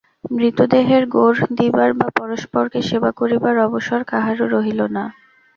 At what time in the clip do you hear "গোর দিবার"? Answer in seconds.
1.07-1.91